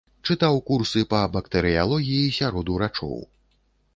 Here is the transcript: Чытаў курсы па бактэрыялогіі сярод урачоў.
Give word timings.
Чытаў 0.33 0.55
курсы 0.69 1.03
па 1.11 1.19
бактэрыялогіі 1.35 2.33
сярод 2.39 2.71
урачоў. 2.77 3.15